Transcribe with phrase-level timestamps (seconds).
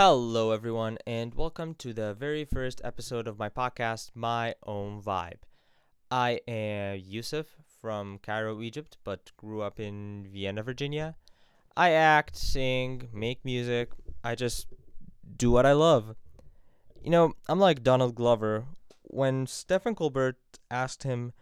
[0.00, 5.42] Hello, everyone, and welcome to the very first episode of my podcast, My Own Vibe.
[6.08, 7.46] I am Yusuf
[7.80, 11.16] from Cairo, Egypt, but grew up in Vienna, Virginia.
[11.76, 13.90] I act, sing, make music.
[14.22, 14.68] I just
[15.36, 16.14] do what I love.
[17.02, 18.66] You know, I'm like Donald Glover.
[19.02, 20.38] When Stephen Colbert
[20.70, 21.32] asked him,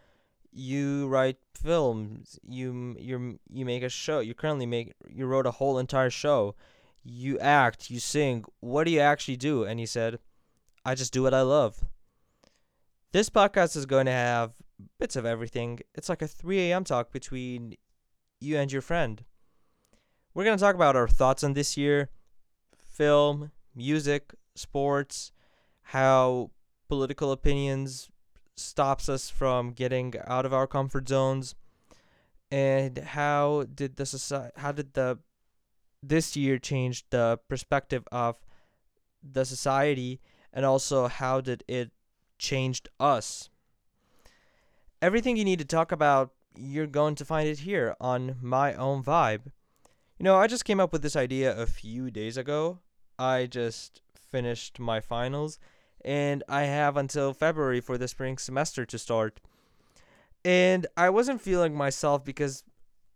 [0.51, 4.19] "You write films, you you you make a show.
[4.19, 6.55] You currently make you wrote a whole entire show."
[7.07, 8.43] You act, you sing.
[8.59, 9.63] What do you actually do?
[9.63, 10.19] And he said,
[10.83, 11.85] I just do what I love.
[13.13, 14.51] This podcast is going to have
[14.99, 15.79] bits of everything.
[15.95, 16.83] It's like a 3 a.m.
[16.83, 17.75] talk between
[18.41, 19.23] you and your friend.
[20.33, 22.09] We're going to talk about our thoughts on this year
[22.75, 25.31] film, music, sports,
[25.81, 26.51] how
[26.89, 28.09] political opinions
[28.55, 31.55] stops us from getting out of our comfort zones
[32.49, 35.19] and how did the society how did the
[36.07, 38.35] this year changed the perspective of
[39.23, 40.19] the society
[40.53, 41.91] and also how did it
[42.37, 43.49] changed us.
[45.01, 49.03] Everything you need to talk about you're going to find it here on my own
[49.03, 49.51] vibe.
[50.17, 52.79] You know i just came up with this idea a few days ago.
[53.19, 55.59] I just finished my finals
[56.03, 59.39] and i have until february for the spring semester to start.
[60.43, 62.63] And i wasn't feeling myself because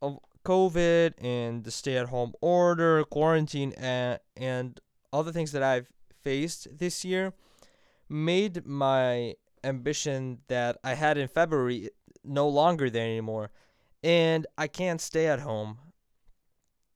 [0.02, 4.80] of COVID and the stay at home order, quarantine, and, and
[5.14, 5.88] other things that I've
[6.24, 7.34] faced this year
[8.10, 11.90] made my ambition that I had in February
[12.24, 13.52] no longer there anymore.
[14.04, 15.78] And I can't stay at home.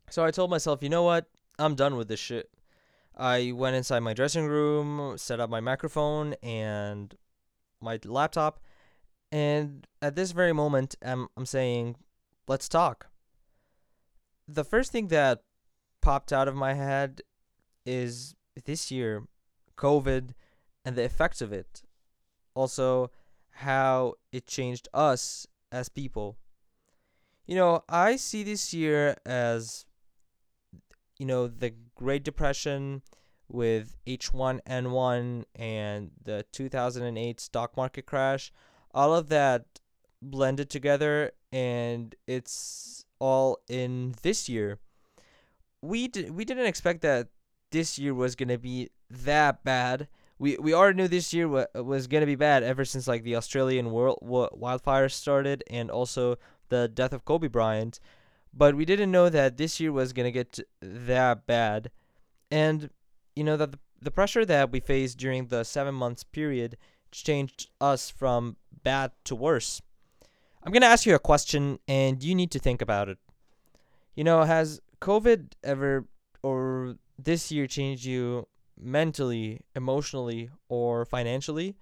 [0.09, 1.25] So I told myself, you know what?
[1.59, 2.49] I'm done with this shit.
[3.17, 7.15] I went inside my dressing room, set up my microphone and
[7.81, 8.59] my laptop,
[9.31, 11.95] and at this very moment, I'm, I'm saying,
[12.47, 13.07] let's talk
[14.47, 15.41] the first thing that
[16.01, 17.21] popped out of my head
[17.85, 19.23] is this year,
[19.77, 20.31] COVID
[20.83, 21.83] and the effects of it.
[22.53, 23.11] Also,
[23.51, 26.37] how it changed us as people.
[27.45, 29.85] You know, I see this year as,
[31.17, 33.01] you know, the Great Depression
[33.47, 38.51] with H1N1 and the 2008 stock market crash.
[38.93, 39.65] All of that
[40.21, 44.77] blended together, and it's all in this year.
[45.81, 47.29] We did we didn't expect that
[47.71, 50.07] this year was gonna be that bad.
[50.37, 53.35] We we already knew this year wa- was gonna be bad ever since like the
[53.35, 56.37] Australian world wildfires started and also
[56.69, 57.99] the death of Kobe Bryant,
[58.53, 61.89] but we didn't know that this year was gonna get that bad,
[62.51, 62.89] and
[63.35, 66.77] you know that the, the pressure that we faced during the seven months period
[67.11, 69.81] changed us from bad to worse.
[70.65, 73.19] I'm going to ask you a question and you need to think about it.
[74.15, 76.05] You know, has COVID ever
[76.41, 81.75] or this year changed you mentally, emotionally, or financially?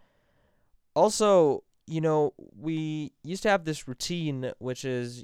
[0.96, 5.24] Also, you know, we used to have this routine which is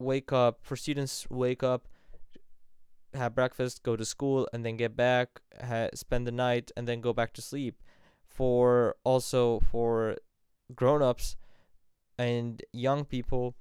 [0.00, 1.88] wake up for students wake up
[3.14, 7.00] have breakfast go to school and then get back ha- spend the night and then
[7.00, 7.82] go back to sleep
[8.26, 10.16] for also for
[10.74, 11.36] grown-ups
[12.18, 13.54] and young people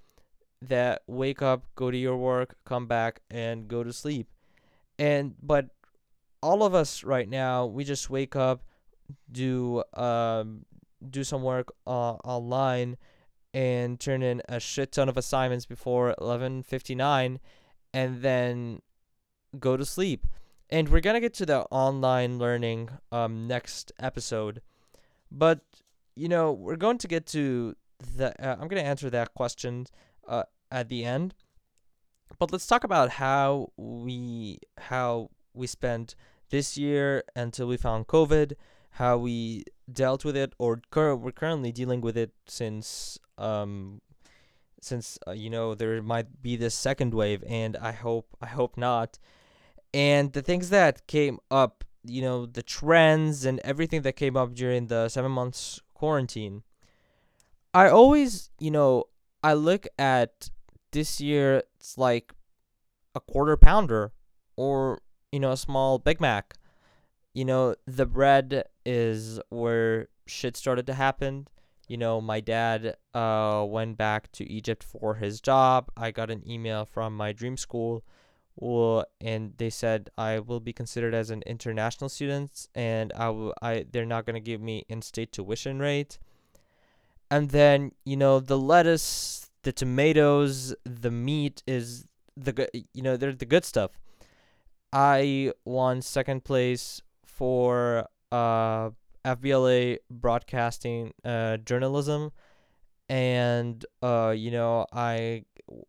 [0.61, 4.27] that wake up, go to your work, come back and go to sleep.
[4.97, 5.67] And but
[6.41, 8.63] all of us right now, we just wake up,
[9.31, 10.65] do um
[11.07, 12.97] do some work uh, online
[13.53, 17.39] and turn in a shit ton of assignments before 11:59
[17.93, 18.81] and then
[19.59, 20.27] go to sleep.
[20.69, 24.61] And we're to get to the online learning um next episode.
[25.31, 25.59] But
[26.15, 29.87] you know, we're going to get to the uh, I'm going to answer that question
[30.27, 31.33] uh, at the end.
[32.39, 36.15] But let's talk about how we how we spent
[36.49, 38.53] this year until we found COVID,
[38.91, 44.01] how we dealt with it, or cur- we're currently dealing with it since um
[44.81, 48.77] since uh, you know there might be this second wave, and I hope I hope
[48.77, 49.19] not.
[49.93, 54.53] And the things that came up, you know, the trends and everything that came up
[54.53, 56.63] during the seven months quarantine
[57.75, 59.03] I always, you know,
[59.43, 60.49] I look at
[60.93, 62.31] this year, it's like
[63.13, 64.13] a quarter pounder
[64.55, 65.01] or,
[65.33, 66.53] you know, a small Big Mac.
[67.33, 71.49] You know, the bread is where shit started to happen.
[71.89, 75.91] You know, my dad uh, went back to Egypt for his job.
[75.97, 78.05] I got an email from my dream school
[78.55, 83.53] well, and they said I will be considered as an international student and I will
[83.61, 86.19] I they're not going to give me in-state tuition rate
[87.29, 92.05] and then you know the lettuce, the tomatoes, the meat is
[92.35, 92.69] the good.
[92.93, 93.91] You know they're the good stuff.
[94.93, 98.91] I won second place for uh,
[99.25, 102.31] FBLA broadcasting uh, journalism,
[103.09, 105.45] and uh, you know I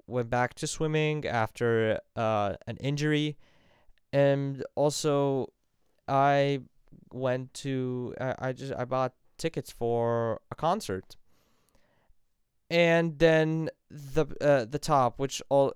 [0.07, 3.37] went back to swimming after uh, an injury,
[4.13, 5.53] and also
[6.09, 6.61] I
[7.13, 11.17] went to I, I just I bought tickets for a concert.
[12.69, 15.75] And then the uh, the top, which all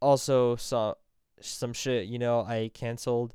[0.00, 0.94] also saw
[1.40, 2.06] some shit.
[2.06, 3.34] You know, I canceled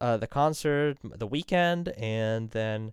[0.00, 2.92] uh, the concert The Weeknd, and then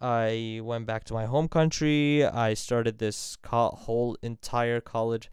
[0.00, 2.24] I went back to my home country.
[2.24, 5.30] I started this co- whole entire college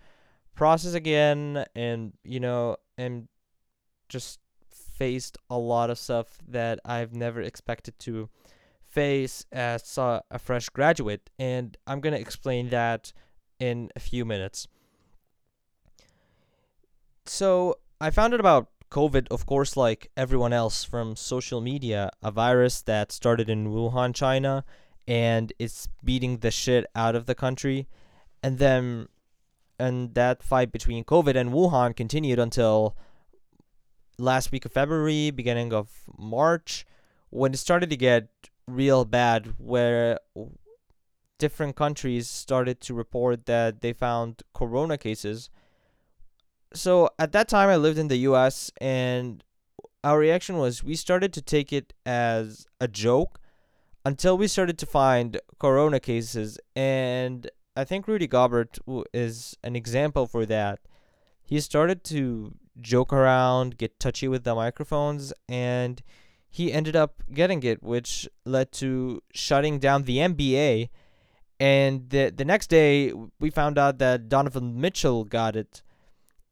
[0.55, 3.27] process again, and you know, and
[4.09, 4.39] just
[4.69, 8.29] faced a lot of stuff that I've never expected to
[8.85, 13.11] face as a, a fresh graduate, and I'm gonna explain that
[13.63, 14.67] in a few minutes.
[17.25, 22.29] So I found out about COVID, of course, like everyone else from social media, a
[22.29, 24.65] virus that started in Wuhan, China,
[25.07, 27.87] and it's beating the shit out of the country.
[28.43, 29.07] And then,
[29.79, 32.97] and that fight between COVID and Wuhan continued until
[34.17, 35.87] last week of February, beginning of
[36.17, 36.85] March,
[37.29, 38.27] when it started to get
[38.67, 40.19] real bad, where
[41.37, 45.49] different countries started to report that they found corona cases
[46.73, 49.43] so at that time I lived in the US and
[50.03, 53.39] our reaction was we started to take it as a joke
[54.05, 58.77] until we started to find corona cases and I think Rudy Gobert
[59.13, 60.79] is an example for that.
[61.41, 66.01] He started to joke around, get touchy with the microphones and
[66.49, 70.89] he ended up getting it which led to shutting down the NBA
[71.63, 75.81] and the the next day we found out that Donovan Mitchell got it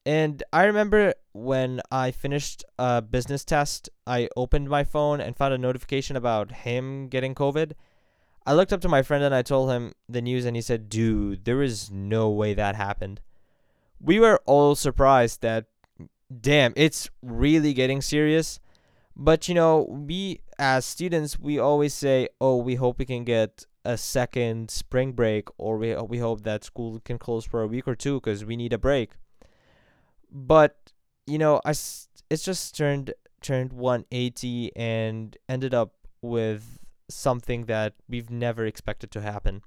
[0.05, 5.53] and I remember when I finished a business test, I opened my phone and found
[5.53, 7.73] a notification about him getting COVID.
[8.45, 10.89] I looked up to my friend and I told him the news, and he said,
[10.89, 13.21] Dude, there is no way that happened.
[13.99, 15.65] We were all surprised that,
[16.35, 18.59] damn, it's really getting serious.
[19.15, 23.67] But, you know, we as students, we always say, Oh, we hope we can get
[23.83, 27.87] a second spring break, or we, we hope that school can close for a week
[27.87, 29.11] or two because we need a break
[30.31, 30.93] but
[31.27, 36.79] you know, I it's just turned turned 180 and ended up with
[37.09, 39.61] something that we've never expected to happen.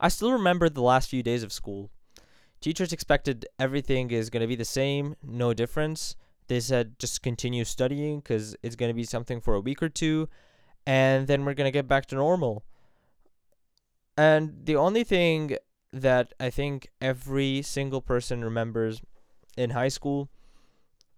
[0.00, 1.90] I still remember the last few days of school.
[2.60, 6.16] Teachers expected everything is going to be the same, no difference.
[6.48, 9.88] They said just continue studying because it's going to be something for a week or
[9.88, 10.28] two,
[10.86, 12.64] and then we're going to get back to normal.
[14.16, 15.56] And the only thing
[15.92, 19.02] that I think every single person remembers
[19.56, 20.30] in high school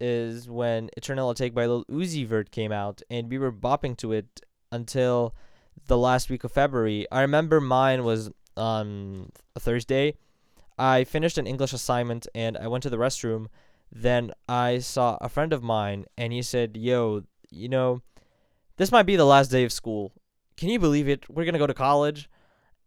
[0.00, 4.12] is when Eternal Atake by Lil Uzi Vert came out, and we were bopping to
[4.12, 4.40] it
[4.70, 5.34] until
[5.86, 7.06] the last week of February.
[7.10, 10.16] I remember mine was on a Thursday.
[10.78, 13.46] I finished an English assignment and I went to the restroom.
[13.90, 18.02] Then I saw a friend of mine and he said, Yo, you know,
[18.76, 20.12] this might be the last day of school.
[20.56, 21.28] Can you believe it?
[21.28, 22.28] We're going to go to college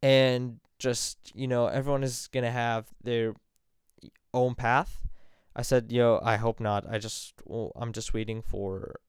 [0.01, 3.33] and just, you know, everyone is going to have their
[4.33, 5.01] own path
[5.56, 6.86] I said, "Yo, I hope not.
[6.89, 9.00] I just well, I'm just waiting for,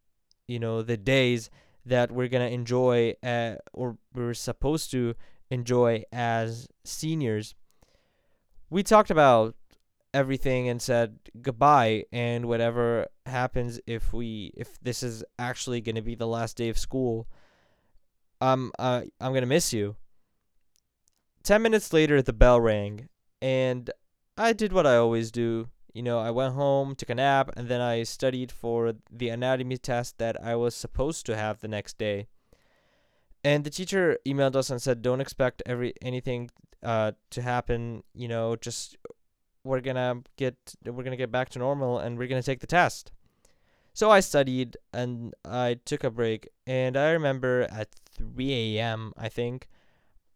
[0.49, 1.51] you know, the days
[1.87, 5.15] that we're gonna enjoy, uh, or we're supposed to
[5.51, 7.55] enjoy as seniors."
[8.71, 9.55] We talked about
[10.15, 16.17] everything and said goodbye, and whatever happens, if we if this is actually gonna be
[16.17, 17.29] the last day of school,
[18.41, 19.97] um, uh, I'm gonna miss you.
[21.43, 23.09] Ten minutes later, the bell rang,
[23.41, 23.91] and
[24.37, 27.69] I did what I always do you know, I went home, took a nap, and
[27.69, 31.99] then I studied for the anatomy test that I was supposed to have the next
[31.99, 32.29] day.
[33.45, 36.51] And the teacher emailed us and said, "Don't expect every anything
[36.83, 38.05] uh, to happen.
[38.15, 38.97] You know, just
[39.65, 40.57] we're gonna get
[40.87, 43.13] we're gonna get back to normal, and we're gonna take the test."
[43.95, 49.13] So I studied and I took a break, and I remember at 3 a.m.
[49.19, 49.69] I think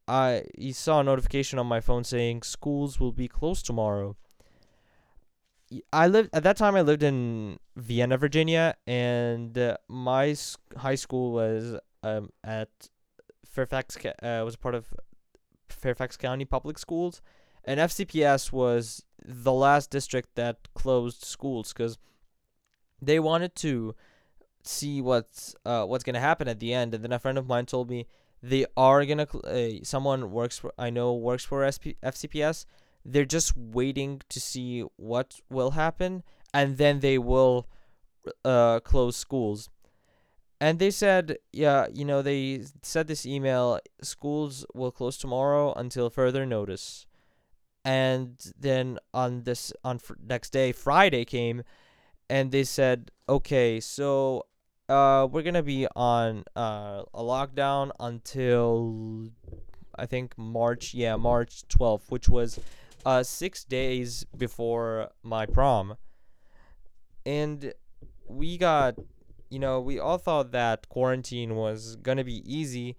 [0.08, 4.16] I saw a notification on my phone saying schools will be closed tomorrow
[5.92, 6.76] I lived at that time.
[6.76, 10.36] I lived in Vienna, Virginia, and uh, my
[10.76, 12.68] high school was um, at
[13.44, 13.96] Fairfax.
[14.22, 14.94] Uh, was part of
[15.68, 17.20] Fairfax County Public Schools,
[17.64, 21.98] and FCPS was the last district that closed schools because
[23.02, 23.96] they wanted to
[24.62, 26.94] see what's uh, what's gonna happen at the end.
[26.94, 28.06] And then a friend of mine told me
[28.42, 29.26] they are gonna.
[29.44, 32.66] Uh, someone works for I know works for SP- FCPS
[33.08, 37.68] they're just waiting to see what will happen and then they will
[38.44, 39.70] uh, close schools
[40.60, 46.08] and they said, yeah, you know, they said this email schools will close tomorrow until
[46.08, 47.06] further notice.
[47.84, 51.62] And then on this on fr- next day, Friday came
[52.28, 54.46] and they said, "Okay, so
[54.88, 59.30] uh we're to be on uh a lockdown until
[59.98, 62.60] I think March, yeah, March 12th, which was
[63.04, 65.96] uh 6 days before my prom."
[67.24, 67.72] And
[68.28, 68.96] we got
[69.50, 72.96] you know, we all thought that quarantine was gonna be easy,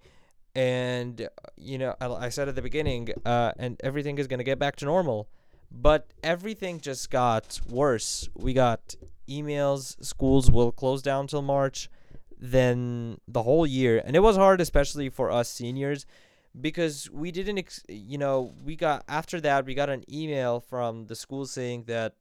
[0.54, 4.58] and you know, I, I said at the beginning, uh, and everything is gonna get
[4.58, 5.28] back to normal,
[5.70, 8.28] but everything just got worse.
[8.34, 8.94] We got
[9.28, 11.88] emails, schools will close down till March,
[12.38, 16.06] then the whole year, and it was hard, especially for us seniors,
[16.58, 21.06] because we didn't, ex- you know, we got after that we got an email from
[21.06, 22.14] the school saying that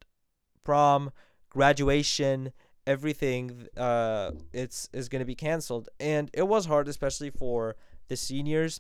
[0.64, 1.12] prom,
[1.50, 2.52] graduation
[2.88, 5.90] everything uh it's is going to be canceled.
[6.00, 7.76] And it was hard especially for
[8.08, 8.80] the seniors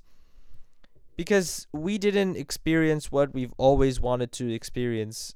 [1.17, 5.35] because we didn't experience what we've always wanted to experience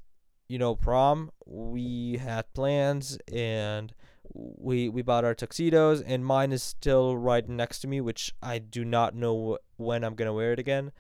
[0.52, 3.94] you know prom we had plans and
[4.34, 8.60] we we bought our tuxedos and mine is still right next to me which I
[8.60, 10.92] do not know when I'm to wear it again.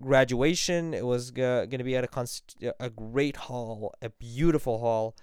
[0.00, 1.42] Graduation it was g-
[1.78, 5.14] to be at a const- a great hall a beautiful hall.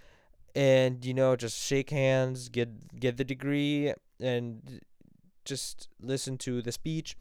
[0.56, 4.82] And you know just shake hands get get the degree and
[5.44, 7.18] just listen to the speech.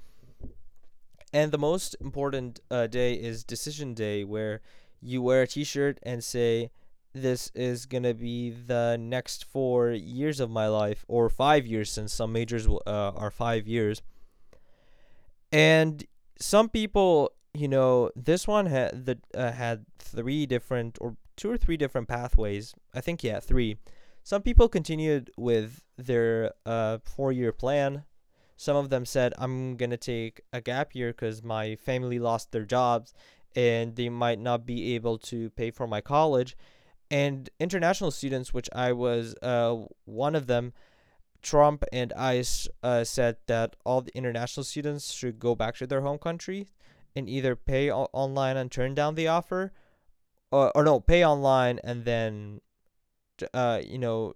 [1.33, 4.61] And the most important uh, day is decision day where
[5.03, 6.71] you wear a t-shirt and say
[7.13, 11.91] this is going to be the next 4 years of my life or 5 years
[11.91, 14.01] since some majors uh, are 5 years
[15.51, 16.05] and
[16.39, 21.57] some people you know this one had the uh, had three different or two or
[21.57, 22.75] three different pathways.
[22.95, 23.77] I think yeah, three.
[24.23, 28.05] Some people continued with their uh, four-year plan.
[28.57, 32.65] Some of them said, "I'm gonna take a gap year because my family lost their
[32.65, 33.13] jobs,
[33.55, 36.57] and they might not be able to pay for my college."
[37.11, 40.73] And international students, which I was uh, one of them,
[41.43, 46.01] Trump and ICE uh, said that all the international students should go back to their
[46.01, 46.69] home country
[47.15, 49.73] and either pay o- online and turn down the offer,
[50.51, 52.61] or, or no, pay online and then,
[53.53, 54.33] uh, you know,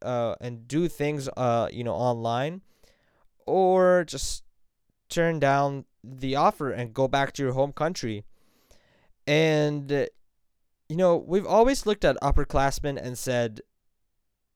[0.00, 2.62] uh, and do things, uh, you know, online,
[3.46, 4.44] or just
[5.08, 8.24] turn down the offer and go back to your home country.
[9.26, 9.90] And,
[10.88, 13.60] you know, we've always looked at upperclassmen and said,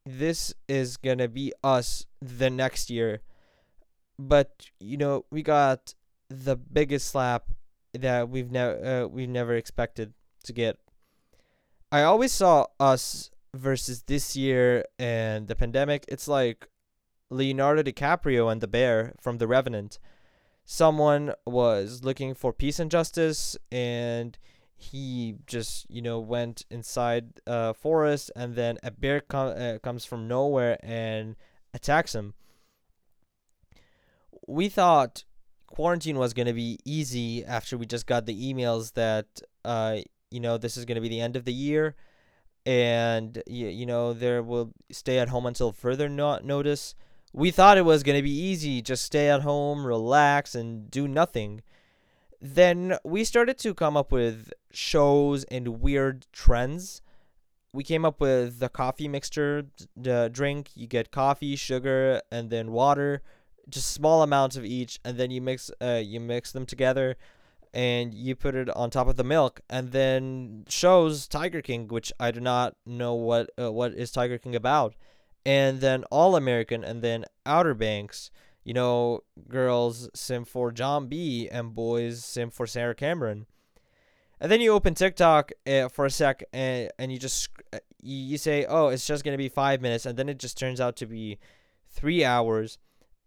[0.08, 3.20] this is gonna be us the next year.
[4.18, 5.94] But you know, we got
[6.28, 7.44] the biggest slap
[7.92, 10.78] that we've never uh, we've never expected to get.
[11.92, 16.04] I always saw us versus this year and the pandemic.
[16.08, 16.68] It's like
[17.30, 19.98] Leonardo DiCaprio and the bear from The Revenant.
[20.64, 24.36] Someone was looking for peace and justice, and
[24.78, 30.04] he just you know went inside a forest, and then a bear com- uh, comes
[30.04, 31.36] from nowhere and
[31.74, 32.34] attacks him.
[34.46, 35.24] We thought
[35.66, 39.26] quarantine was going to be easy after we just got the emails that
[39.64, 39.98] uh
[40.30, 41.94] you know this is going to be the end of the year
[42.64, 46.94] and you, you know there will stay at home until further no- notice
[47.34, 51.06] we thought it was going to be easy just stay at home relax and do
[51.06, 51.60] nothing
[52.40, 57.02] then we started to come up with shows and weird trends.
[57.72, 59.66] We came up with the coffee mixture
[59.96, 63.22] the drink you get coffee sugar and then water
[63.68, 67.16] just small amounts of each and then you mix uh you mix them together
[67.74, 72.12] and you put it on top of the milk and then shows Tiger King which
[72.18, 74.94] I do not know what uh, what is Tiger King about
[75.44, 78.30] and then All American and then Outer Banks
[78.68, 83.46] you know girls sim for John B and boys sim for Sarah Cameron
[84.40, 88.36] and then you open TikTok uh, for a sec and, and you just uh, you
[88.36, 90.96] say oh it's just going to be 5 minutes and then it just turns out
[90.96, 91.38] to be
[91.94, 92.76] 3 hours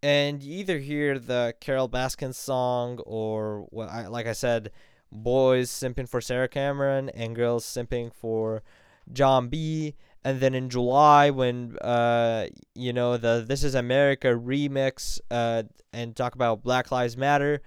[0.03, 4.71] and you either hear the Carole Baskin song or what I like I said,
[5.11, 8.63] boys simping for Sarah Cameron and girls simping for
[9.11, 9.95] John B.
[10.23, 15.63] And then in July, when uh you know the This Is America remix uh
[15.93, 17.61] and talk about Black Lives Matter,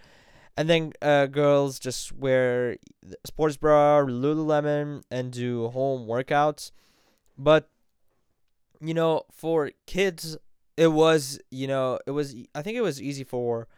[0.56, 2.76] and then uh girls just wear
[3.24, 6.70] sports bra, Lululemon, and do home workouts,
[7.36, 7.68] but
[8.80, 10.36] you know for kids
[10.76, 13.68] it was you know it was I think it was easy for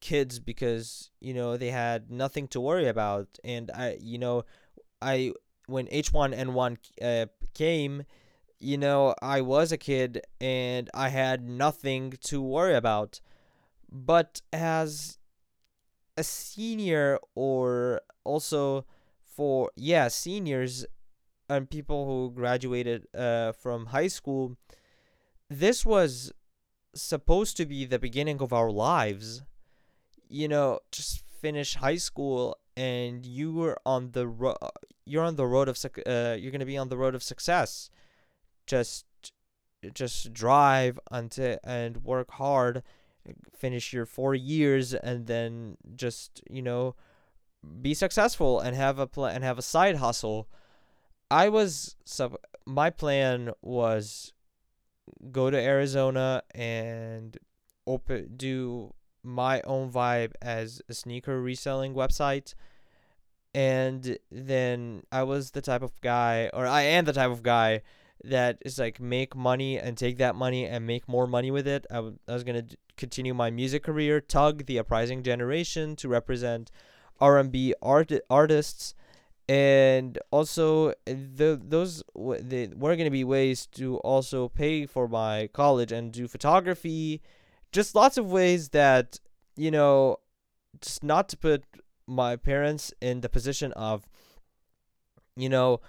[0.00, 3.28] kids because you know they had nothing to worry about.
[3.44, 4.44] And I you know
[5.02, 5.32] I
[5.66, 8.04] when H1N1 uh, came
[8.58, 13.20] you know, I was a kid and I had nothing to worry about.
[13.90, 15.18] But as
[16.16, 18.86] a senior or also
[19.24, 20.86] for yeah, seniors
[21.48, 24.56] and people who graduated uh, from high school,
[25.50, 26.32] this was
[26.94, 29.42] supposed to be the beginning of our lives.
[30.28, 34.56] You know, just finish high school and you were on the ro-
[35.04, 37.22] you're on the road of suc- uh, you're going to be on the road of
[37.22, 37.90] success.
[38.66, 39.06] Just
[39.94, 42.82] just drive until and work hard,
[43.56, 46.96] finish your 4 years and then just, you know,
[47.82, 50.48] be successful and have a pl- and have a side hustle.
[51.30, 54.32] I was sub my plan was
[55.30, 57.36] go to Arizona and
[57.86, 58.92] open do
[59.26, 62.54] my own vibe as a sneaker reselling website.
[63.54, 67.82] And then I was the type of guy or I am the type of guy
[68.24, 71.86] that is like make money and take that money and make more money with it.
[71.90, 76.08] I, w- I was going to continue my music career, tug the uprising generation to
[76.08, 76.70] represent
[77.20, 78.94] R&B art artists.
[79.48, 85.92] And also the those the, were to be ways to also pay for my college
[85.92, 87.22] and do photography
[87.76, 89.20] just lots of ways that
[89.56, 90.16] you know
[90.80, 91.64] just not to put
[92.06, 94.06] my parents in the position of
[95.36, 95.80] you know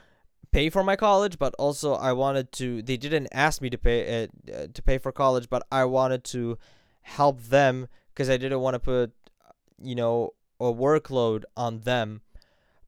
[0.52, 4.00] pay for my college but also I wanted to they didn't ask me to pay
[4.24, 6.58] uh, to pay for college but I wanted to
[7.02, 9.14] help them cuz I didn't want to put
[9.92, 10.16] you know
[10.60, 12.22] a workload on them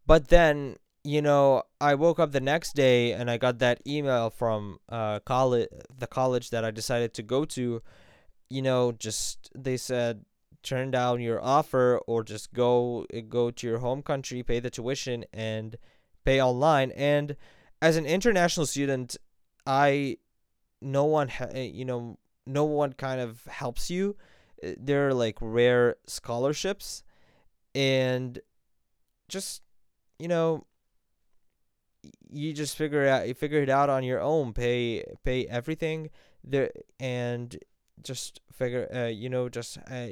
[0.10, 4.32] but then, you know, I woke up the next day and I got that email
[4.32, 7.84] from uh college the college that I decided to go to.
[8.50, 10.25] You know, just they said
[10.63, 14.70] turn down your offer or just go eh, go to your home country, pay the
[14.70, 15.77] tuition and
[16.25, 16.91] pay online.
[16.91, 17.36] And
[17.82, 19.18] as an international student,
[19.65, 20.18] I
[20.82, 24.15] no one ha- eh, you know no one kind of helps you.
[24.63, 27.03] Eh, there are like rare scholarships
[27.75, 28.40] and
[29.27, 29.62] just
[30.20, 30.66] you know,
[32.31, 33.27] you just figure out.
[33.27, 34.53] You figure it out on your own.
[34.53, 36.09] Pay pay everything
[36.44, 37.57] there and
[38.03, 38.88] just figure.
[38.94, 40.07] Uh, you know, just uh,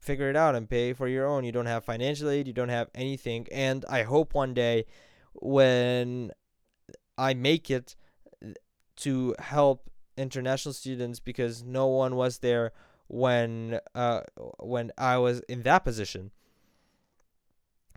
[0.00, 1.44] figure it out and pay for your own.
[1.44, 2.46] You don't have financial aid.
[2.46, 3.46] You don't have anything.
[3.52, 4.86] And I hope one day,
[5.34, 6.32] when
[7.18, 7.96] I make it,
[9.00, 12.72] to help international students because no one was there
[13.08, 14.20] when uh
[14.58, 16.30] when I was in that position.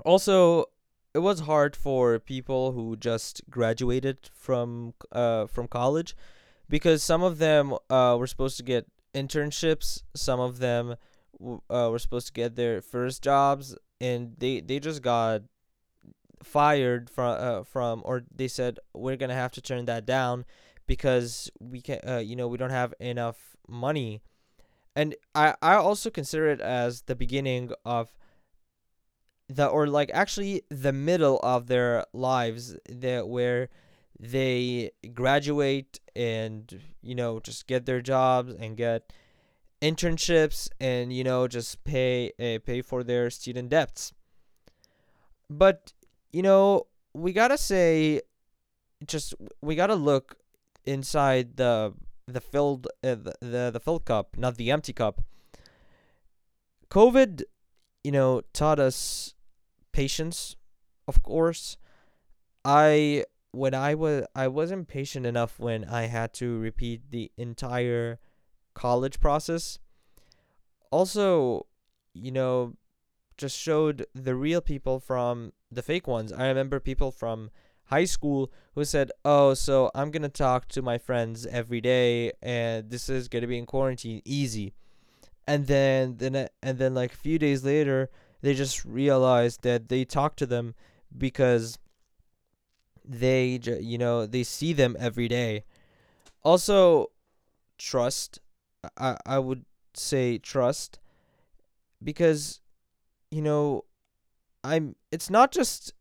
[0.06, 0.65] Also,
[1.13, 6.15] it was hard for people who just graduated from uh from college
[6.69, 10.95] because some of them uh were supposed to get internships some of them
[11.69, 15.41] uh, were supposed to get their first jobs and they they just got
[16.43, 20.45] fired from uh, from or they said we're to have to turn that down
[20.86, 24.21] because we can uh, you know we don't have enough money.
[24.95, 28.13] And i i also consider it as the beginning of
[29.49, 33.69] the or like actually the middle of their lives that where
[34.19, 39.12] they graduate and you know just get their jobs and get
[39.82, 44.13] internships and you know just pay uh, pay for their student debts
[45.49, 45.93] but
[46.32, 48.21] you know we got to say
[49.06, 50.38] just we got to look
[50.86, 51.93] inside the
[52.28, 55.21] the filled uh, the, the the filled cup not the empty cup
[56.89, 57.43] covid
[58.04, 59.34] you know, taught us
[59.91, 60.56] patience,
[61.08, 61.78] of course.
[62.65, 68.20] I when I was I wasn't patient enough when I had to repeat the entire
[68.74, 69.80] college process.
[70.92, 71.68] Also,
[72.13, 72.74] you know,
[73.38, 76.34] just showed the real people from the fake ones.
[76.34, 77.52] I remember people from
[77.86, 82.32] high school who said, "Oh, so I'm going to talk to my friends every day
[82.42, 84.74] and this is going to be in quarantine easy."
[85.48, 88.10] and then then and then like a few days later
[88.42, 90.74] they just realized that they talked to them
[91.18, 91.78] because
[93.06, 95.63] they you know they see them every day.
[96.44, 97.10] Also
[97.78, 98.39] trust
[98.98, 101.00] i i would say trust
[102.04, 102.62] because
[103.32, 103.84] you know
[104.63, 105.94] i'm it's not just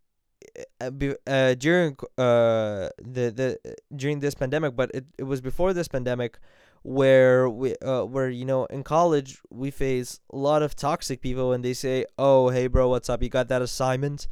[0.81, 0.91] uh,
[1.27, 3.59] uh, during uh the the
[3.95, 6.38] during this pandemic but it, it was before this pandemic
[6.83, 11.53] where we uh, where you know in college we face a lot of toxic people
[11.53, 13.23] and they say oh hey bro what's up?
[13.23, 14.27] You got that assignment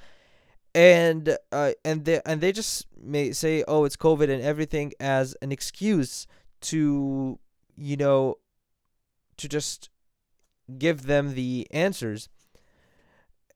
[0.75, 5.35] and uh and they and they just may say oh it's covid and everything as
[5.43, 6.27] an excuse
[6.61, 7.39] to
[7.77, 8.37] you know
[9.37, 9.91] to just
[10.79, 12.29] give them the answers.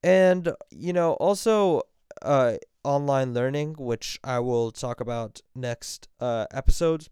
[0.02, 1.82] And you know also
[2.22, 7.08] uh online learning, which I will talk about next uh, episode,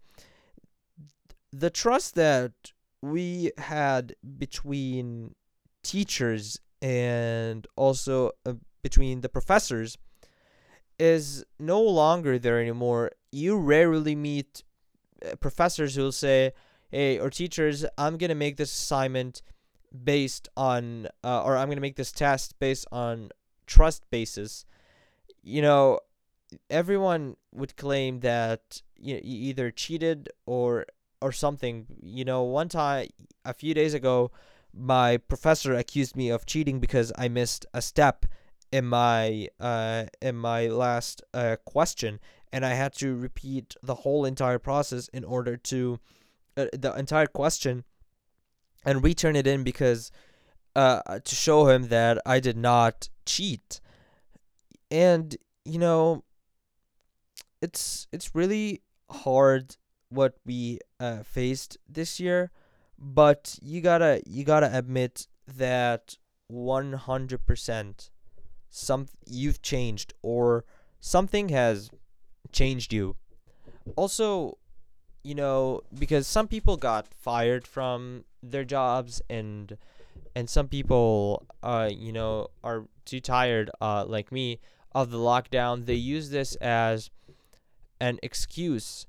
[1.51, 2.51] the trust that
[3.01, 5.33] we had between
[5.83, 9.97] teachers and also uh, between the professors
[10.99, 13.11] is no longer there anymore.
[13.31, 14.63] You rarely meet
[15.25, 16.53] uh, professors who will say,
[16.91, 19.41] "Hey," or teachers, "I'm gonna make this assignment
[20.03, 23.29] based on, uh, or I'm gonna make this test based on
[23.65, 24.65] trust basis."
[25.41, 25.99] You know,
[26.69, 30.85] everyone would claim that you, you either cheated or
[31.21, 31.87] or something.
[32.01, 33.07] You know, one time
[33.45, 34.31] a few days ago,
[34.73, 38.25] my professor accused me of cheating because I missed a step
[38.73, 42.19] in my uh in my last uh question
[42.51, 45.99] and I had to repeat the whole entire process in order to
[46.57, 47.83] uh, the entire question
[48.83, 50.11] and return it in because
[50.75, 53.79] uh to show him that I did not cheat.
[54.89, 56.23] And you know
[57.61, 58.81] it's it's really
[59.11, 59.77] hard
[60.09, 62.49] what we uh faced this year,
[62.97, 66.17] but you got to you got to admit that
[66.51, 68.09] 100%
[68.73, 70.65] some you've changed or
[70.99, 71.91] something has
[72.51, 73.15] changed you.
[73.95, 74.57] Also,
[75.23, 79.77] you know, because some people got fired from their jobs and
[80.35, 84.59] and some people uh you know are too tired uh like me
[84.95, 85.85] of the lockdown.
[85.85, 87.11] They use this as
[88.01, 89.05] an excuse.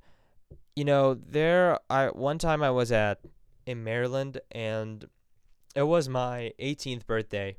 [0.76, 3.20] You know, there I one time I was at
[3.64, 5.06] in Maryland and
[5.74, 7.56] it was my 18th birthday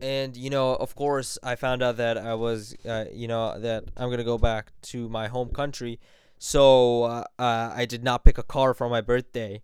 [0.00, 3.84] and you know of course i found out that i was uh, you know that
[3.96, 5.98] i'm gonna go back to my home country.
[6.38, 9.62] So uh, uh, i did not pick a car for my birthday.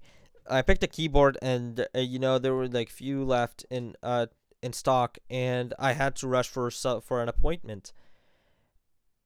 [0.48, 4.26] I picked a keyboard and uh, you know there were like few left in uh
[4.62, 7.92] in stock and i had to rush for for an appointment.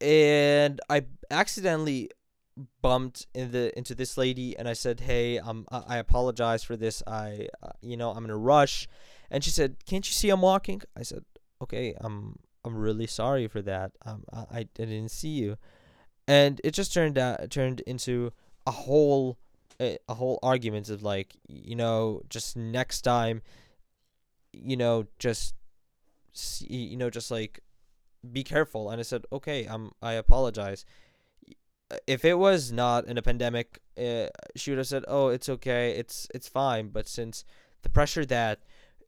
[0.00, 2.10] And i accidentally
[2.80, 7.02] bumped in the into this lady and i said hey um i apologize for this.
[7.06, 8.88] I uh, you know i'm in a rush
[9.34, 11.24] and she said, "Can't you see I'm walking?" I said,
[11.60, 13.90] "Okay, I'm I'm really sorry for that.
[14.06, 15.58] Um, I, I didn't see you."
[16.28, 18.32] And it just turned out turned into
[18.64, 19.38] a whole
[19.80, 23.42] a, a whole argument of like, you know, just next time,
[24.52, 25.56] you know, just
[26.32, 27.58] see, you know, just like
[28.32, 28.88] be careful.
[28.88, 30.84] And I said, "Okay, I'm I apologize."
[32.06, 35.90] If it was not in a pandemic, uh, she would have said, "Oh, it's okay.
[35.90, 37.44] It's it's fine." But since
[37.82, 38.60] the pressure that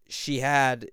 [0.08, 0.90] she had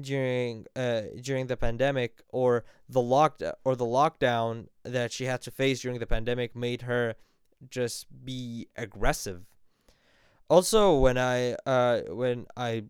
[0.00, 5.50] during uh during the pandemic or the lock or the lockdown that she had to
[5.50, 7.14] face during the pandemic made her
[7.70, 9.44] just be aggressive.
[10.48, 12.84] Also, when I uh when I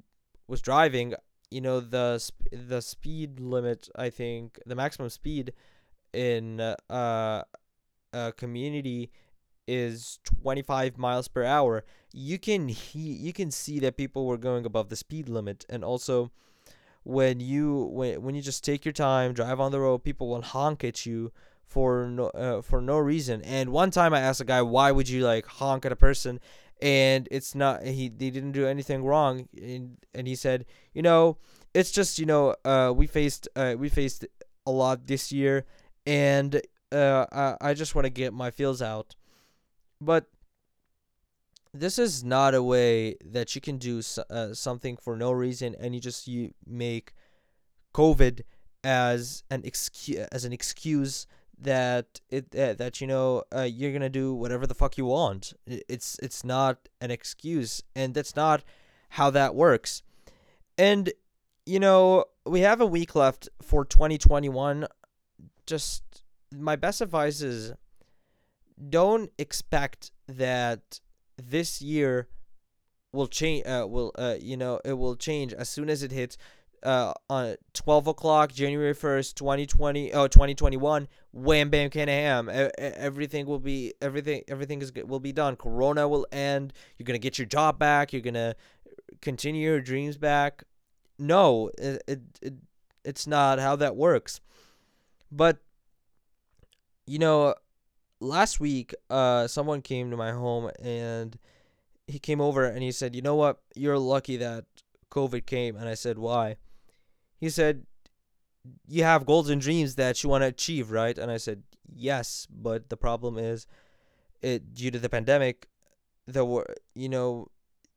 [0.49, 1.15] was driving,
[1.51, 3.89] you know the sp- the speed limit.
[3.95, 5.53] I think the maximum speed
[6.13, 7.43] in uh
[8.13, 9.11] a community
[9.67, 11.85] is 25 miles per hour
[12.17, 15.85] you can he you can see that people were going above the speed limit and
[15.85, 16.31] also
[17.03, 20.43] when you when, when you just take your time drive on the road people will
[20.43, 21.33] honk at you
[21.67, 23.43] for no uh, for no reason.
[23.43, 26.41] And one time i asked a guy why would you like honk at a person?
[26.81, 31.39] And it's not he they didn't do anything wrong and and he said you know
[31.73, 34.25] it's just you know uh we faced uh we faced
[34.67, 35.65] a lot this year
[36.07, 36.61] and
[36.93, 39.17] uh i, I just want to get my feels out.
[40.01, 40.27] But
[41.75, 45.95] this is not a way that you can do uh, something for no reason and
[45.95, 47.13] you just you make
[47.93, 48.43] covid
[48.85, 51.27] as an excuse as an excuse
[51.61, 55.07] that it uh, that you know uh, you're going to do whatever the fuck you
[55.07, 55.53] want.
[55.67, 58.65] It's it's not an excuse and that's not
[59.11, 60.03] how that works.
[60.77, 61.13] And
[61.67, 64.87] you know we have a week left for 2021
[65.67, 66.03] just
[66.53, 67.73] my best advice is
[68.91, 71.01] don't expect that
[71.37, 72.29] this year
[73.13, 73.67] will change.
[73.67, 76.37] Uh, will uh, you know, it will change as soon as it hits
[76.85, 82.51] uh, on 12 o'clock, January 1st, 2020, oh, 2021, wham, bam, can ham.
[82.79, 85.57] Everything will be, everything, everything is will be done.
[85.57, 86.73] Corona will end.
[86.99, 88.13] You're going to get your job back.
[88.13, 88.55] You're going to
[89.23, 90.65] continue your dreams back.
[91.19, 92.55] No, it, it, it,
[93.05, 94.41] it's not how that works.
[95.33, 95.59] But,
[97.07, 97.55] you know,
[98.25, 101.39] last week, uh, someone came to my home and
[102.07, 103.61] he came over and he said, "You know what?
[103.75, 104.65] You're lucky that
[105.11, 106.57] COVID came." And I said, "Why?"
[107.39, 107.87] He said,
[108.87, 111.63] "You have goals and dreams that you want to achieve, right?" And I said,
[111.95, 113.67] "Yes, but the problem is,
[114.43, 115.69] it due to the pandemic,
[116.27, 117.49] the wor- you know,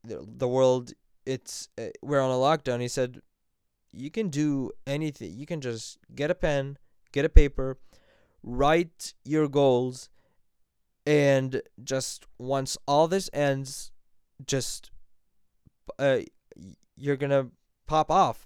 [0.03, 0.93] the, the world
[1.25, 3.21] it's uh, we're on a lockdown." He said,
[3.91, 5.33] "You can do anything.
[5.33, 6.77] You can just get a pen,
[7.11, 7.77] get a paper,
[8.43, 10.09] write your goals,
[11.07, 13.91] and just once all this ends,
[14.45, 14.91] just
[15.97, 16.19] uh,
[16.97, 17.47] you're gonna
[17.87, 18.45] pop off.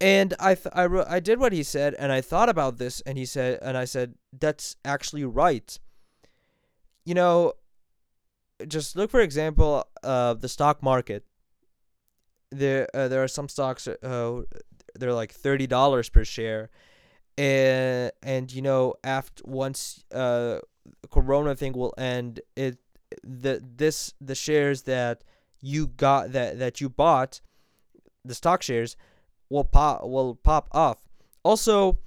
[0.00, 3.02] And I th- I, re- I did what he said, and I thought about this,
[3.02, 5.78] and he said, and I said, that's actually right.
[7.04, 7.52] You know,
[8.66, 11.26] just look for example uh, the stock market.
[12.50, 13.86] There, uh, there are some stocks.
[13.86, 14.42] Uh,
[14.94, 16.70] they're like thirty dollars per share,
[17.40, 20.58] and and you know after once uh
[21.10, 22.76] corona thing will end it
[23.24, 25.24] the this the shares that
[25.60, 27.40] you got that that you bought
[28.24, 28.96] the stock shares
[29.48, 30.98] will pop will pop off.
[31.42, 31.98] Also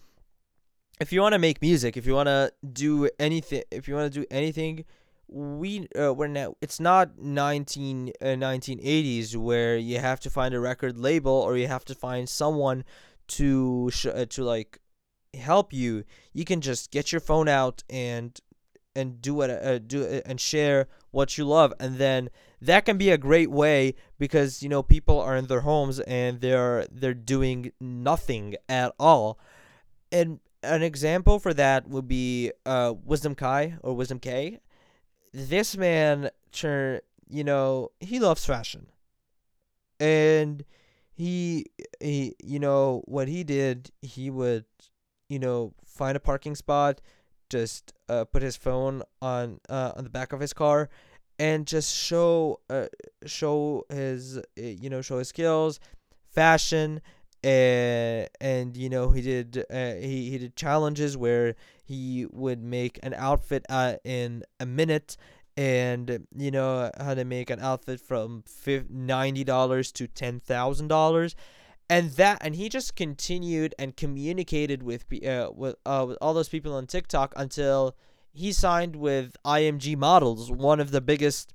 [1.01, 4.13] if you want to make music if you want to do anything if you want
[4.13, 4.85] to do anything
[5.27, 10.59] we uh, we're now it's not 19 uh, 1980s where you have to find a
[10.59, 12.85] record label or you have to find someone
[13.27, 14.79] to sh- uh, to like
[15.33, 18.39] help you you can just get your phone out and
[18.95, 21.73] and do it uh, do it and share what you love.
[21.79, 22.29] And then
[22.61, 26.41] that can be a great way because you know people are in their homes and
[26.41, 29.39] they're they're doing nothing at all.
[30.11, 34.59] And an example for that would be uh Wisdom Kaye or Wisdom Kaye.
[35.33, 38.87] This man turn you know he loves fashion.
[39.99, 40.65] And
[41.13, 41.67] he
[41.99, 44.65] he you know what he did he would
[45.33, 47.01] you know find a parking spot
[47.49, 50.89] just uh, put his phone on uh, on the back of his car
[51.39, 52.87] and just show uh,
[53.25, 55.79] show his uh, you know show his skills
[56.39, 57.01] fashion
[57.43, 62.99] and and you know he did uh, he he did challenges where he would make
[63.03, 65.17] an outfit uh, in a minute
[65.55, 68.43] and you know how to make an outfit from
[68.89, 71.35] ninety dollars to ten thousand dollars,
[71.89, 76.49] and that and he just continued and communicated with uh, with uh, with all those
[76.49, 77.95] people on TikTok until
[78.33, 81.53] he signed with IMG Models, one of the biggest,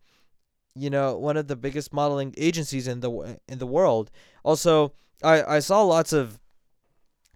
[0.75, 4.11] you know, one of the biggest modeling agencies in the in the world.
[4.45, 6.39] Also, I I saw lots of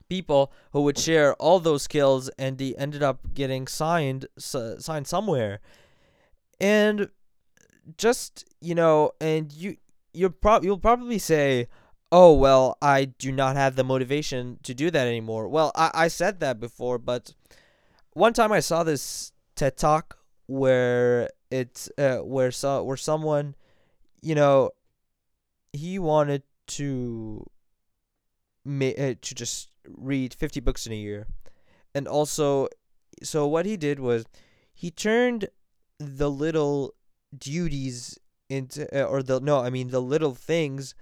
[0.08, 5.58] people who would share all those skills and he ended up getting signed signed somewhere
[6.60, 7.08] and
[7.96, 9.76] just you know and you
[10.12, 11.66] you pro- you'll probably say
[12.12, 15.48] oh well i do not have the motivation to do that anymore.
[15.48, 17.32] Well i, I said that before but
[18.12, 23.54] one time i saw this ted talk where it's uh, where so where someone
[24.22, 24.70] you know
[25.72, 27.46] he wanted to
[28.64, 31.26] ma- uh, to just read 50 books in a year.
[31.94, 32.68] And also
[33.22, 34.24] so what he did was
[34.74, 35.48] he turned
[35.98, 36.94] the little
[37.36, 40.94] duties into uh, or the no, I mean the little things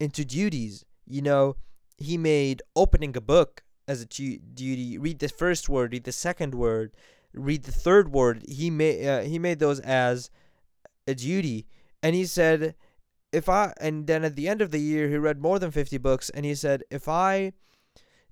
[0.00, 0.84] into duties.
[1.06, 1.56] You know,
[1.98, 4.98] he made opening a book as a duty.
[4.98, 6.92] Read the first word, read the second word,
[7.32, 8.44] read the third word.
[8.48, 10.30] He made uh, he made those as
[11.06, 11.66] a duty,
[12.02, 12.74] and he said,
[13.32, 15.98] if I and then at the end of the year he read more than fifty
[15.98, 17.52] books, and he said if I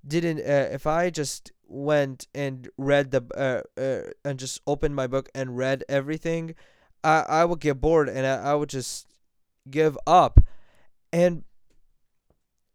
[0.05, 5.07] didn't uh, if I just went and read the uh, uh, and just opened my
[5.07, 6.55] book and read everything,
[7.03, 9.07] I I would get bored and I, I would just
[9.69, 10.39] give up,
[11.11, 11.43] and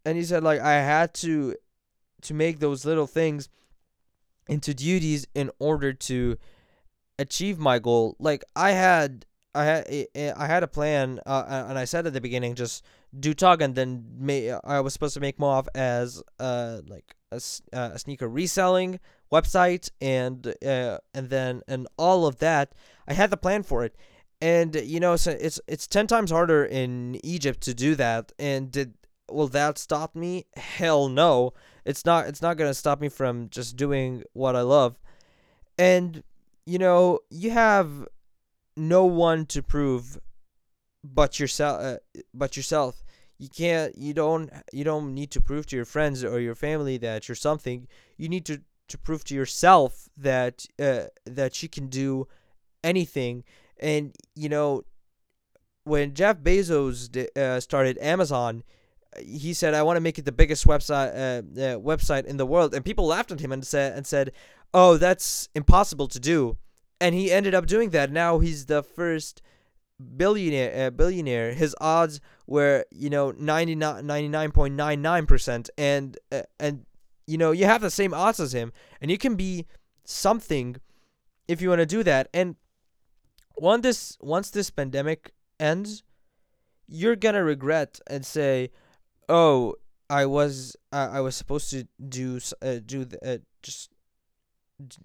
[0.04, 1.54] and he said like I had to
[2.22, 3.48] to make those little things
[4.48, 6.36] into duties in order to
[7.18, 8.16] achieve my goal.
[8.18, 12.06] Like I had I had eh, eh, I had a plan, uh, and I said
[12.06, 12.84] at the beginning just
[13.18, 17.16] do tug, and then may I was supposed to make more of as uh like
[17.32, 17.40] a,
[17.72, 19.00] uh, a sneaker reselling
[19.32, 22.72] website and uh, and then and all of that.
[23.06, 23.96] I had the plan for it,
[24.40, 28.32] and you know so it's it's ten times harder in Egypt to do that.
[28.38, 28.94] And did
[29.30, 30.46] will that stop me?
[30.56, 31.52] Hell no.
[31.84, 32.26] It's not.
[32.26, 34.98] It's not gonna stop me from just doing what I love.
[35.78, 36.22] And
[36.66, 38.06] you know you have
[38.76, 40.18] no one to prove
[41.02, 41.80] but yourself.
[41.82, 41.96] Uh,
[42.34, 43.02] but yourself
[43.38, 46.96] you can't you don't you don't need to prove to your friends or your family
[46.98, 47.86] that you're something
[48.16, 52.26] you need to to prove to yourself that uh, that you can do
[52.82, 53.44] anything
[53.78, 54.82] and you know
[55.84, 58.62] when Jeff Bezos uh, started Amazon
[59.24, 62.46] he said I want to make it the biggest website uh, uh, website in the
[62.46, 62.74] world.
[62.74, 64.32] And people laughed at him and said and said
[64.74, 66.58] oh that's impossible to do.
[67.00, 68.10] And he ended up doing that.
[68.10, 69.40] Now he's the first
[70.16, 71.52] billionaire uh, billionaire.
[71.52, 76.84] His odds were you know 99.99% and uh, and
[77.26, 78.72] you know you have the same odds as him.
[79.00, 79.66] And you can be
[80.04, 80.76] something
[81.46, 82.28] if you want to do that.
[82.34, 82.56] And
[83.56, 86.02] once this once this pandemic ends
[86.88, 88.70] you're to regret and say
[89.28, 89.74] oh
[90.10, 93.90] I was uh, I was supposed to do uh, do uh, just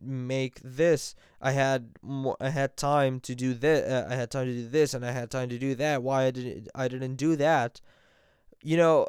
[0.02, 1.16] make this.
[1.42, 4.68] I had more i had time to do this uh, i had time to do
[4.68, 6.04] this and i had time to do that.
[6.04, 7.82] Why i didn't i didn't do that?
[8.62, 9.08] You know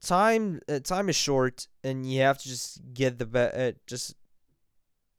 [0.00, 4.14] time uh, time is short and you have to just get the be- uh, just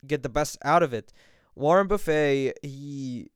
[0.06, 1.12] get the best out of it.
[1.56, 3.32] Warren Buffett, he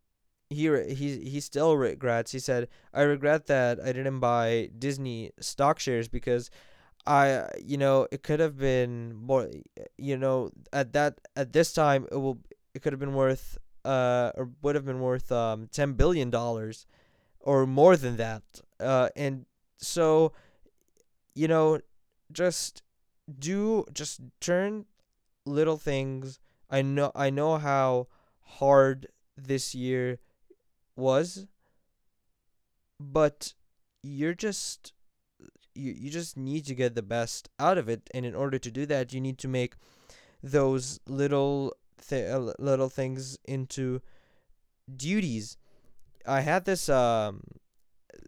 [0.51, 5.79] he he he still regrets he said i regret that i didn't buy disney stock
[5.79, 6.51] shares because
[7.07, 9.49] I you know it could have been more
[9.97, 12.39] you know at that at this time it will
[12.73, 16.85] it could have been worth uh or would have been worth um 10 billion dollars
[17.39, 18.43] or more than that.
[18.79, 19.45] Uh and
[19.77, 20.33] so
[21.33, 21.79] you know
[22.31, 22.83] just
[23.39, 24.85] do just turn
[25.45, 26.39] little things.
[26.69, 28.07] I know I know how
[28.59, 30.19] hard this year
[30.95, 31.47] was
[32.99, 33.53] but
[34.03, 34.93] you're just
[35.73, 38.09] you, you just need to get the best out of it.
[38.13, 39.75] And in order to do that you need to make
[40.43, 41.75] those little
[42.07, 44.01] th- uh, little things into
[44.93, 45.57] duties.
[46.25, 47.41] I had this um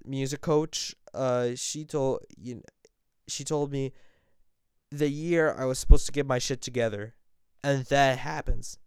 [0.05, 2.61] music coach uh she told you know,
[3.27, 3.93] she told me
[4.91, 7.13] the year i was supposed to get my shit together
[7.63, 8.77] and that happens.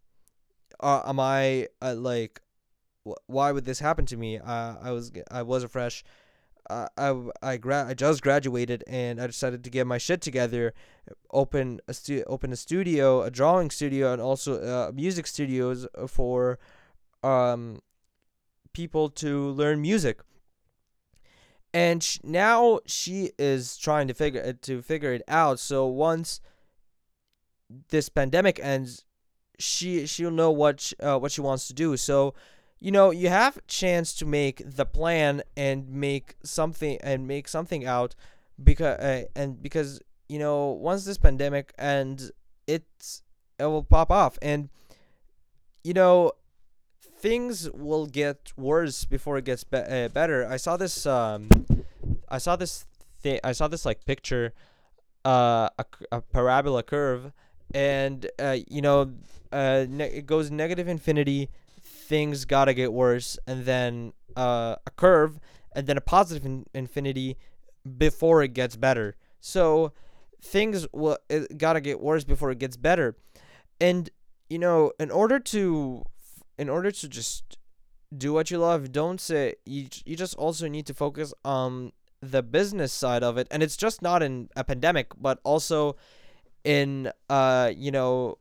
[0.80, 2.40] Uh, am i uh, like
[3.26, 6.04] why would this happen to me uh, i was i was a fresh
[6.68, 10.74] uh, I I gra- I just graduated and I decided to get my shit together,
[11.30, 16.58] open a stu- open a studio, a drawing studio, and also uh, music studios for
[17.22, 17.80] um
[18.72, 20.20] people to learn music.
[21.72, 25.60] And sh- now she is trying to figure uh, to figure it out.
[25.60, 26.40] So once
[27.90, 29.04] this pandemic ends,
[29.58, 31.96] she she'll know what sh- uh, what she wants to do.
[31.96, 32.34] So
[32.80, 37.86] you know you have chance to make the plan and make something and make something
[37.86, 38.14] out
[38.62, 42.30] because uh, and because you know once this pandemic ends
[42.66, 43.22] it's
[43.58, 44.38] it will pop off.
[44.42, 44.68] And
[45.84, 46.32] you know
[47.00, 50.46] things will get worse before it gets be- uh, better.
[50.46, 51.48] I saw this um
[52.28, 52.86] i saw this
[53.20, 54.52] thing i saw this like picture
[55.24, 57.32] uh a, a parabola curve
[57.74, 59.12] and uh you know
[59.52, 61.50] uh ne- it goes negative infinity
[62.08, 65.38] things gotta get worse, and then uh, a curve,
[65.74, 67.36] and then a positive in- infinity
[67.98, 69.16] before it gets better.
[69.40, 69.92] So
[70.42, 73.16] things will it gotta get worse before it gets better,
[73.80, 74.10] and
[74.48, 76.04] you know, in order to,
[76.56, 77.58] in order to just
[78.16, 79.88] do what you love, don't say you.
[80.04, 84.02] You just also need to focus on the business side of it, and it's just
[84.02, 85.96] not in a pandemic, but also
[86.64, 88.38] in uh you know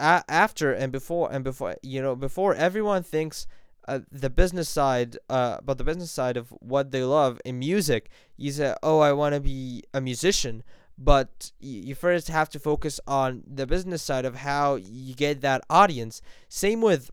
[0.00, 3.46] a- after and before and before you know before everyone thinks
[3.88, 8.10] uh, the business side uh about the business side of what they love in music
[8.36, 10.62] you say oh i want to be a musician.
[11.02, 15.62] But you first have to focus on the business side of how you get that
[15.70, 16.20] audience.
[16.50, 17.10] Same with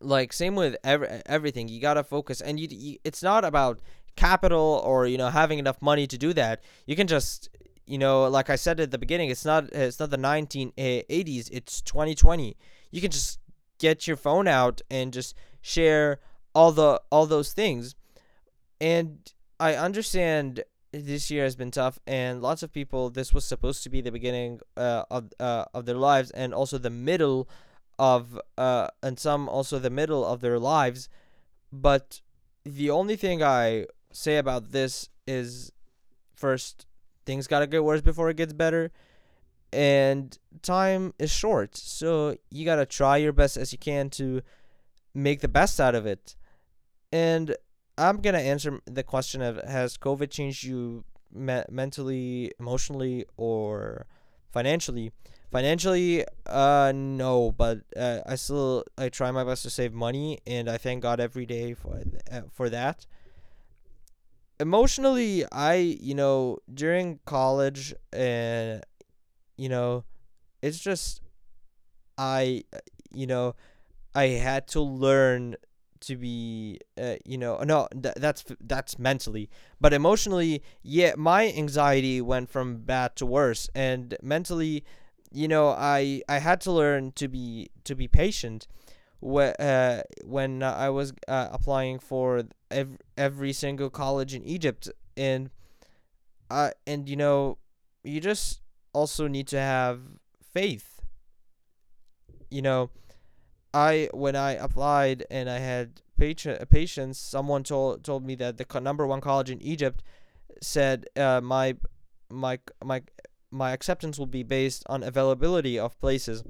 [0.00, 1.68] like same with every, everything.
[1.68, 3.80] You got to focus and you, you it's not about
[4.14, 6.62] capital or you know having enough money to do that.
[6.86, 7.48] You can just
[7.86, 11.82] you know, like I said at the beginning, it's not it's not the 1980s, it's
[11.82, 12.56] 2020.
[12.90, 13.38] You can just
[13.78, 16.20] get your phone out and just share
[16.54, 17.94] all the all those things.
[18.80, 23.82] And I understand this year has been tough and lots of people this was supposed
[23.82, 27.48] to be the beginning uh, of uh, of their lives and also the middle
[27.98, 31.08] of uh and some also the middle of their lives
[31.72, 32.20] but
[32.64, 35.72] the only thing I say about this is
[36.34, 36.86] first
[37.24, 38.90] things gotta get worse before it gets better
[39.72, 41.76] and time is short.
[41.76, 44.42] So you gotta try your best as you can to
[45.14, 46.36] make the best out of it.
[47.12, 47.56] And
[47.98, 54.06] i'm gonna answer the question of has covid changed you me- mentally emotionally or
[54.50, 55.12] financially?
[55.50, 60.70] Financially uh no but uh, i still i try my best to save money and
[60.70, 63.04] i thank god every day for uh, for that
[64.62, 68.82] emotionally i you know during college and
[69.56, 70.04] you know
[70.62, 71.20] it's just
[72.18, 72.62] i
[73.12, 73.54] you know
[74.14, 75.56] i had to learn
[76.00, 79.48] to be uh, you know no th- that's that's mentally.
[79.80, 83.70] But emotionally yeah my anxiety went from bad to worse.
[83.74, 84.84] And mentally
[85.30, 88.66] you know i i had to learn to be to be patient
[89.22, 95.50] uh, when I was uh, applying for every, every single college in Egypt, and
[96.50, 97.58] uh, and you know,
[98.04, 98.60] you just
[98.92, 100.00] also need to have
[100.52, 101.00] faith.
[102.50, 102.90] You know,
[103.72, 108.80] I when I applied and I had patient patience, someone told told me that the
[108.80, 110.02] number one college in Egypt
[110.60, 111.76] said uh, my
[112.28, 113.02] my my
[113.50, 116.42] my acceptance will be based on availability of places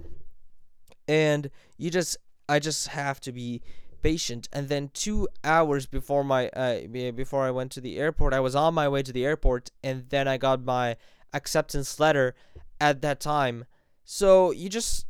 [1.08, 2.16] and you just
[2.48, 3.62] i just have to be
[4.02, 4.48] patient.
[4.52, 8.56] And then 2 hours before my uh before i went to the airport i was
[8.56, 10.96] on my way to the airport and then i got my
[11.32, 12.34] acceptance letter
[12.80, 13.64] at that time.
[14.04, 15.06] So you just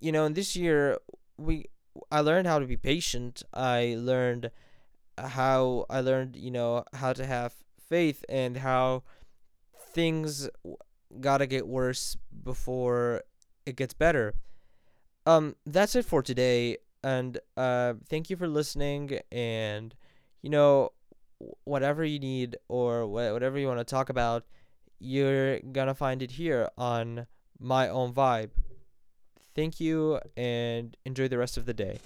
[0.00, 0.98] you know in this year
[1.36, 1.66] we
[2.10, 3.42] i learned how to be patient.
[3.54, 4.50] I learned
[5.18, 7.54] how i learned you know how to have
[7.88, 9.04] faith and how
[9.94, 10.48] things
[11.20, 13.22] gotta get worse before
[13.66, 14.34] it gets better.
[15.26, 19.20] Um, that's it for today, and uh, thank you for listening.
[19.30, 19.94] And
[20.42, 20.92] you know,
[21.64, 24.44] whatever you need or wh- whatever you want to talk about,
[24.98, 27.26] you're gonna find it here on
[27.60, 28.50] my own vibe.
[29.54, 31.98] Thank you, and enjoy the rest of the day.